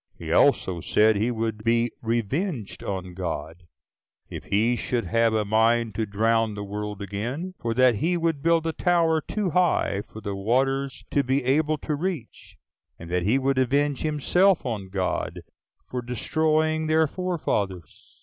[0.17, 3.67] He also said he would be revenged on God,
[4.31, 8.41] if he should have a mind to drown the world again; for that he would
[8.41, 12.57] build a tower too high for the waters to be able to reach!
[12.97, 15.41] and that he would avenge himself on God
[15.85, 18.19] for destroying their forefathers!